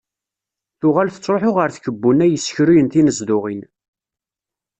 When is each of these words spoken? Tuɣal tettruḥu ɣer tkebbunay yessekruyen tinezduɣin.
Tuɣal 0.79 1.09
tettruḥu 1.11 1.51
ɣer 1.53 1.69
tkebbunay 1.71 2.31
yessekruyen 2.31 2.87
tinezduɣin. 2.91 3.61